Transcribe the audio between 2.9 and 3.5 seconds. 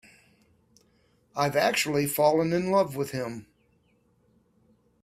with him.